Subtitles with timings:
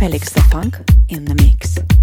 [0.00, 1.99] Felix Da Funk in the mix.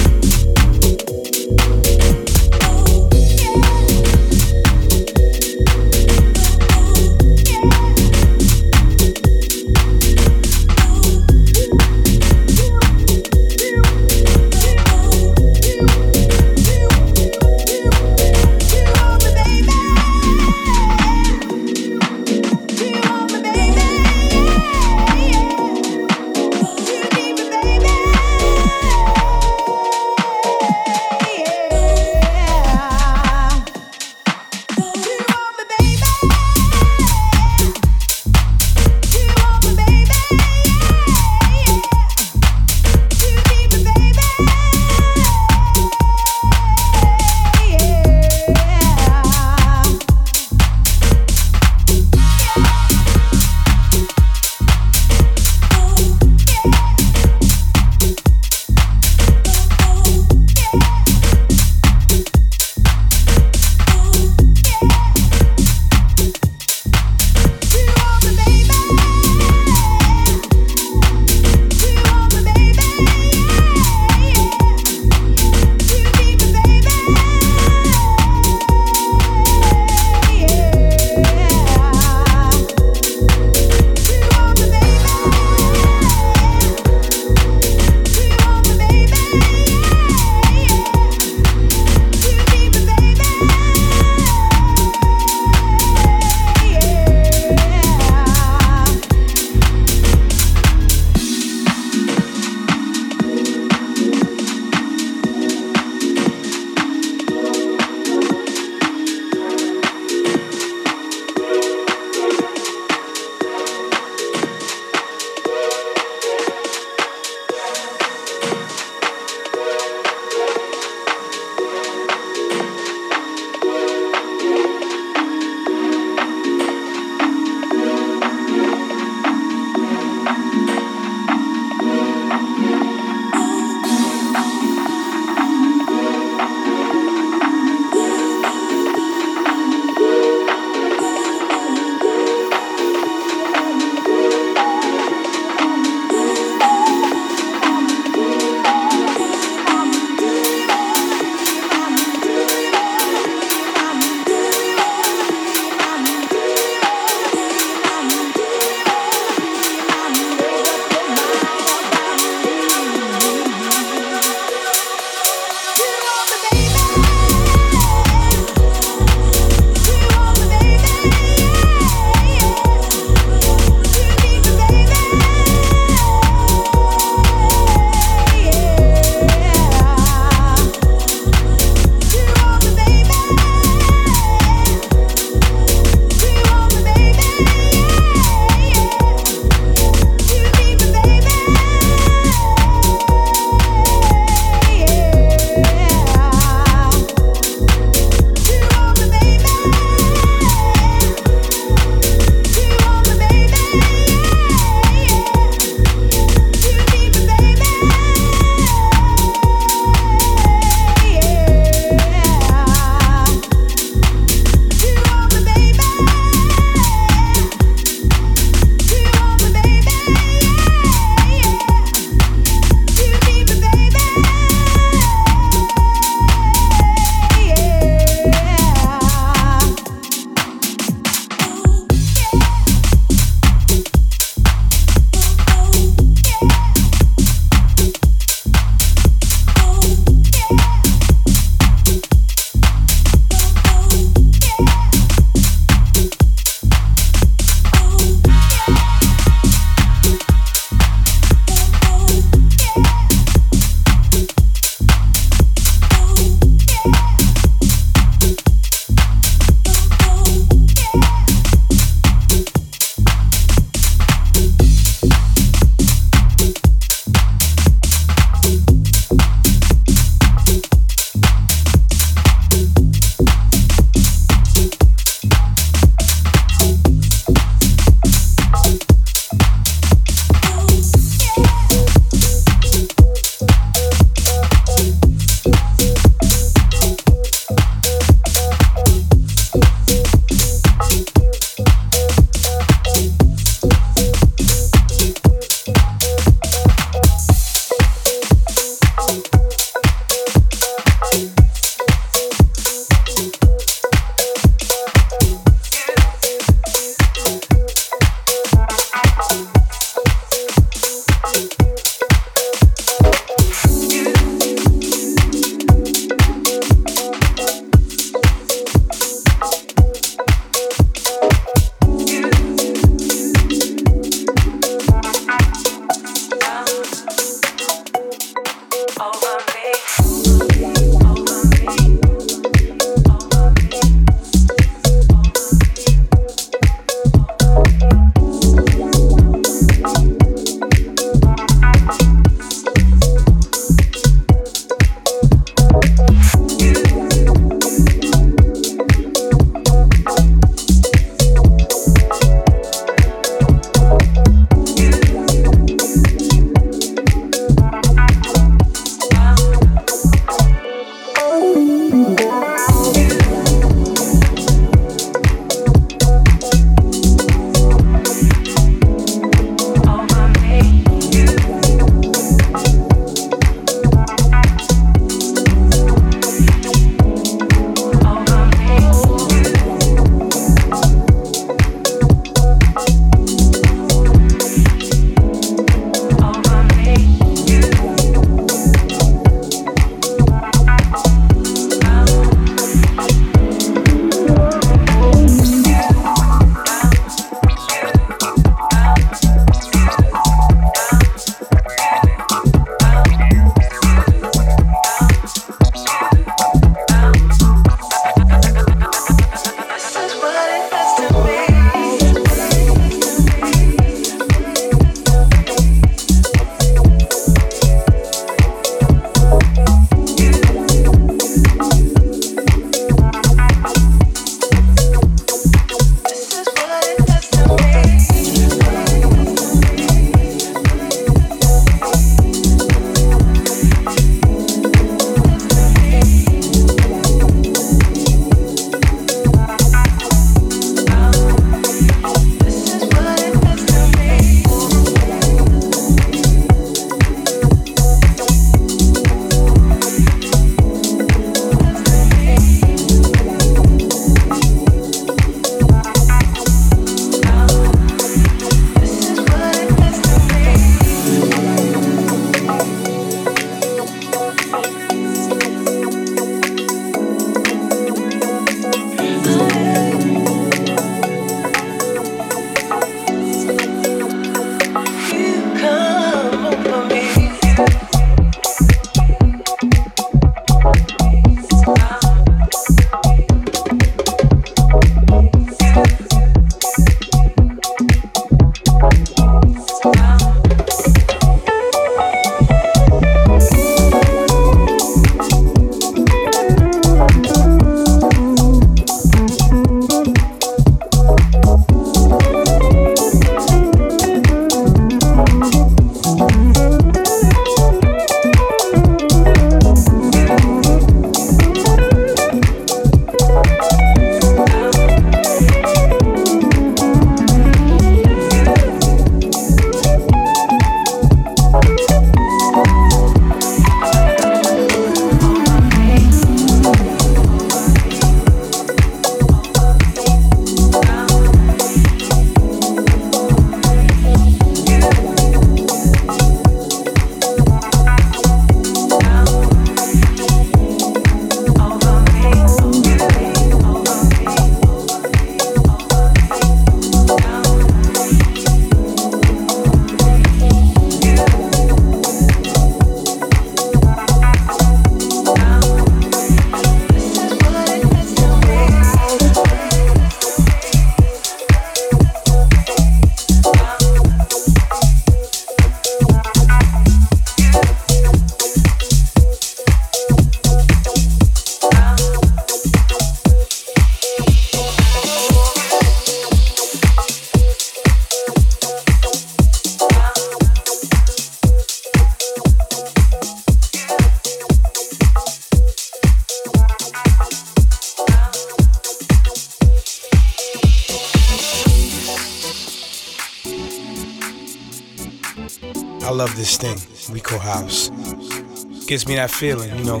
[598.92, 600.00] Gives me that feeling, you know,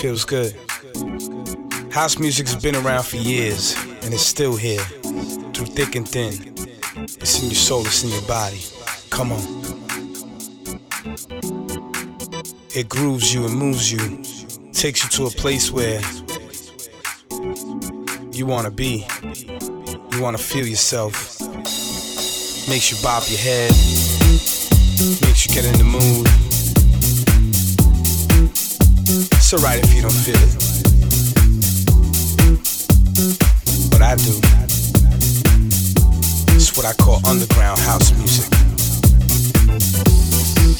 [0.00, 0.56] feels good.
[1.92, 4.80] House music's been around for years and it's still here,
[5.52, 6.32] through thick and thin.
[6.96, 8.62] It's in your soul, it's in your body.
[9.10, 9.42] Come on.
[12.74, 14.22] It grooves you and moves you,
[14.72, 16.00] takes you to a place where
[18.32, 19.06] you wanna be.
[20.12, 21.38] You wanna feel yourself.
[22.70, 23.70] Makes you bob your head,
[25.20, 26.43] makes you get in the mood.
[29.46, 30.56] It's alright if you don't feel it.
[33.90, 34.40] But I do.
[36.54, 38.50] It's what I call underground house music.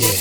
[0.01, 0.17] Yeah.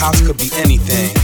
[0.00, 1.23] House could be anything.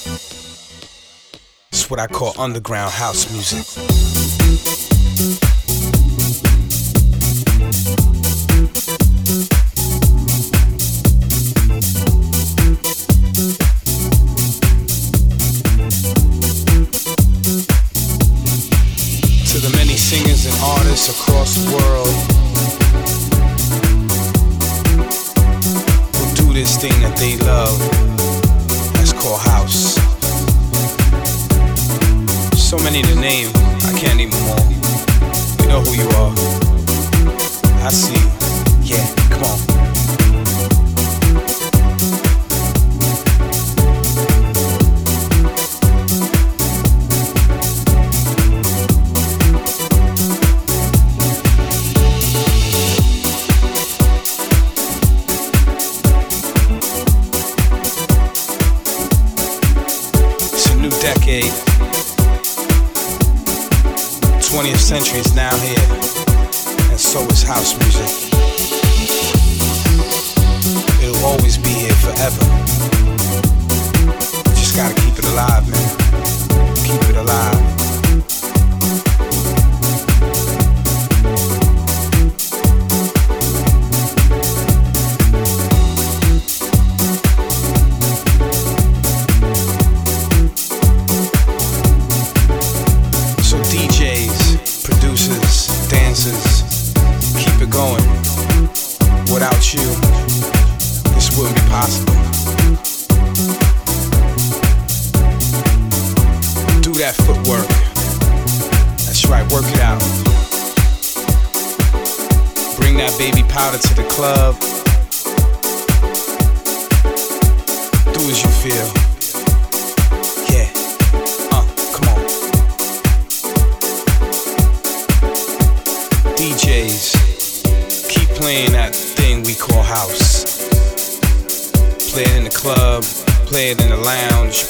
[1.91, 4.10] what I call underground house music.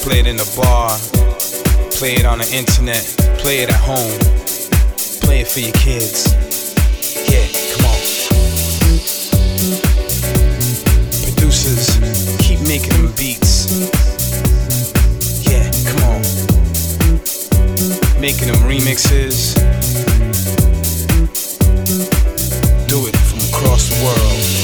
[0.02, 0.90] Play it in the bar,
[1.96, 3.02] play it on the internet,
[3.38, 4.18] play it at home,
[5.22, 6.34] play it for your kids.
[7.30, 7.98] Yeah, come on.
[11.22, 11.96] Producers,
[12.42, 13.70] keep making them beats.
[15.46, 16.22] Yeah, come on.
[18.20, 19.54] Making them remixes.
[22.92, 24.61] do it from across the world.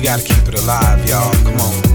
[0.00, 1.30] We gotta keep it alive, y'all.
[1.44, 1.89] Come on.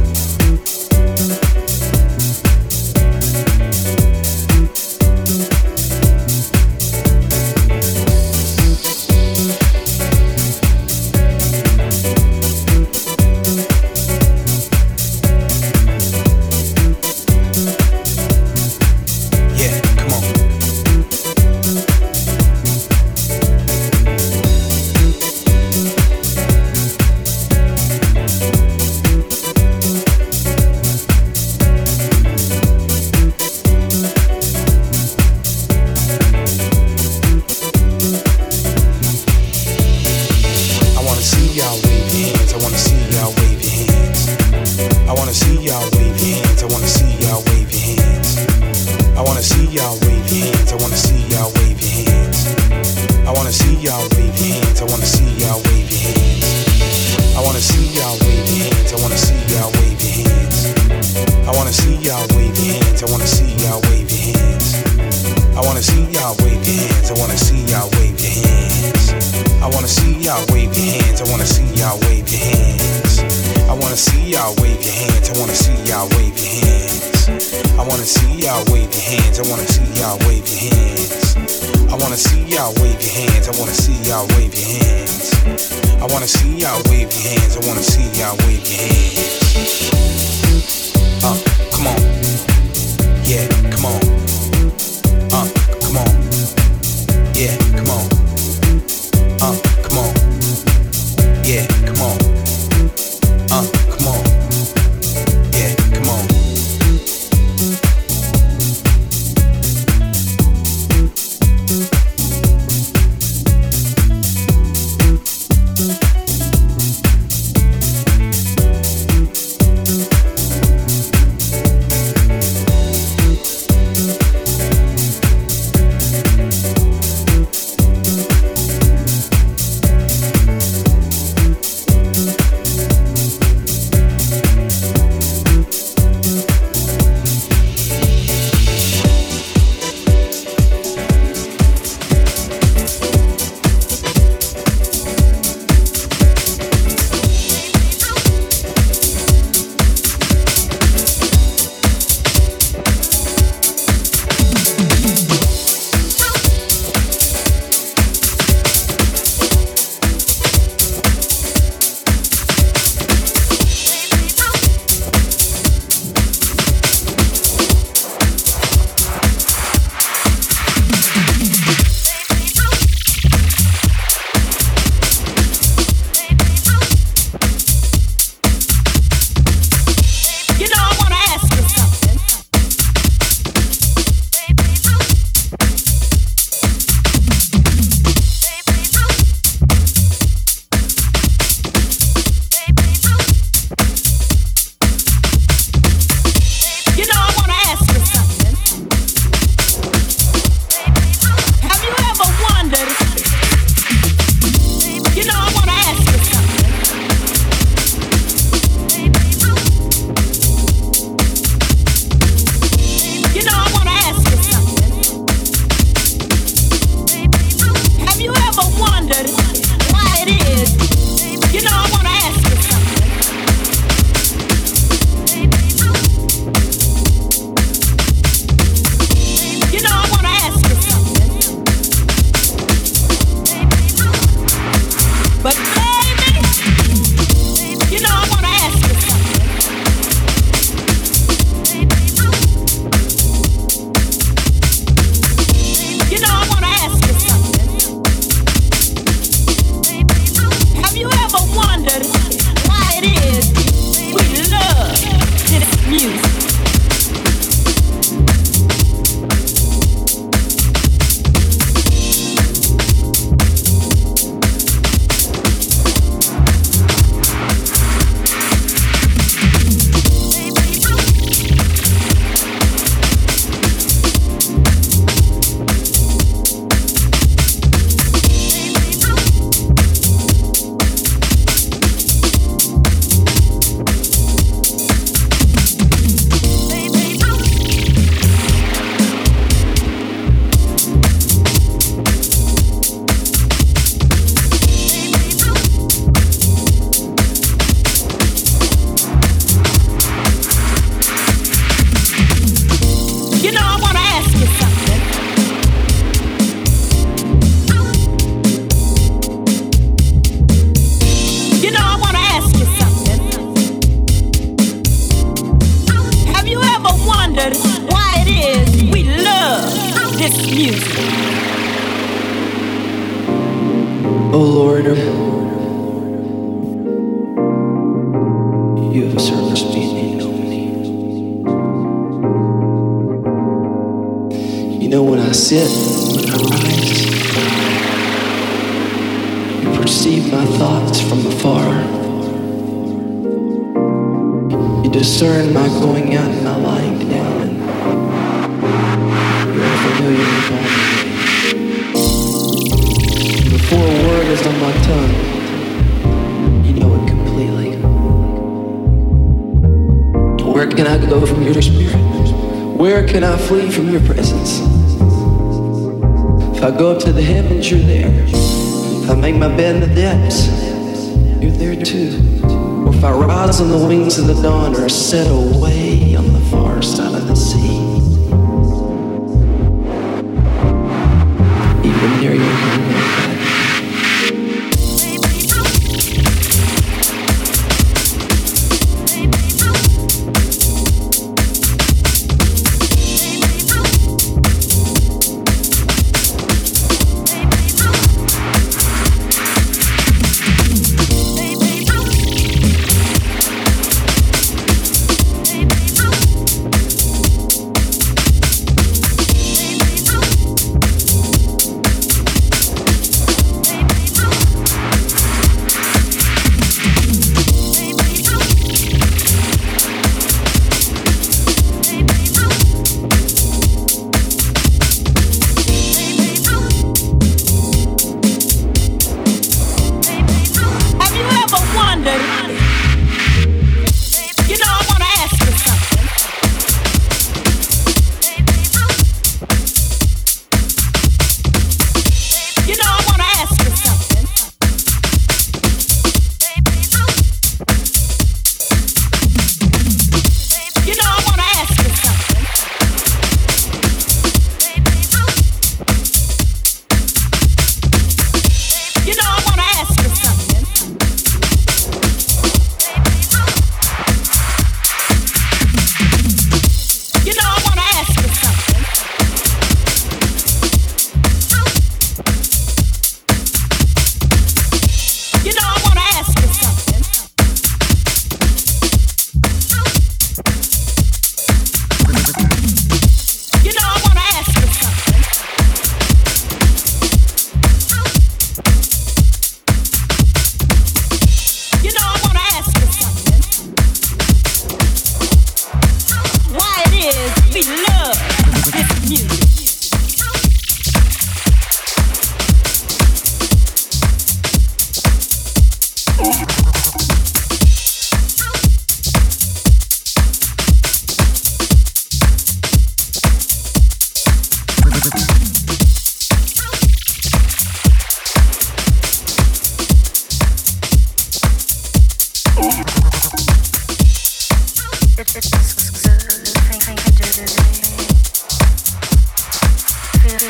[374.90, 375.45] settle.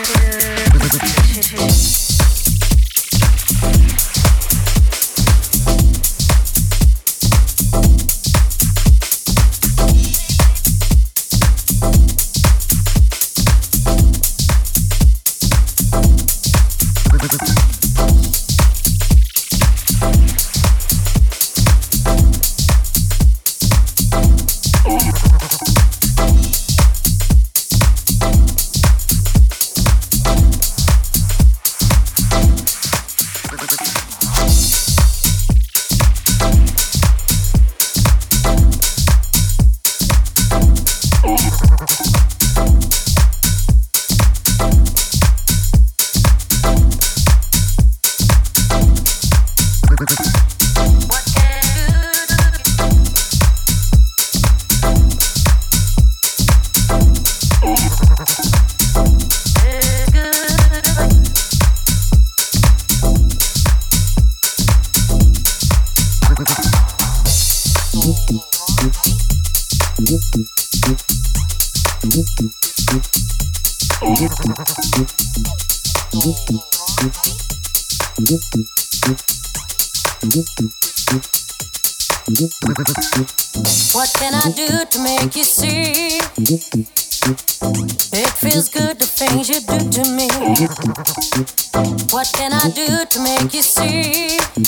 [0.04, 2.05] Thank you.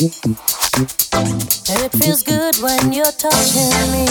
[0.09, 4.05] It feels good when you're touching me.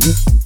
[0.00, 0.37] Good.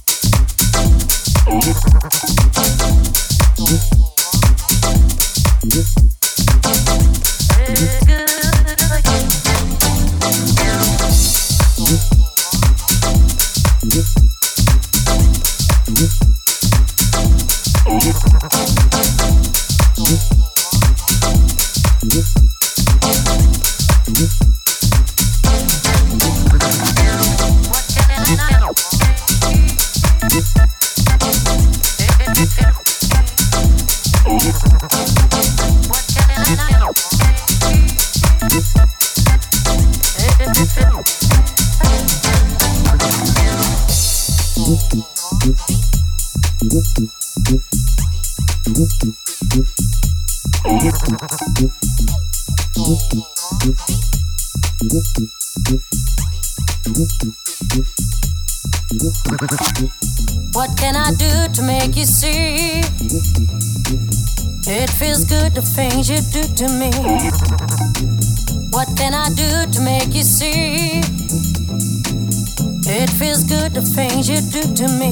[74.51, 75.11] Do to me.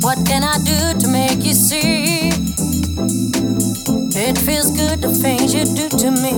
[0.00, 2.28] What can I do to make you see?
[4.14, 6.34] It feels good the things you do to me.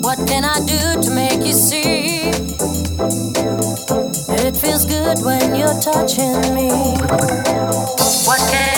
[0.00, 2.30] What can I do to make you see?
[4.46, 6.70] It feels good when you're touching me.
[8.26, 8.73] What can?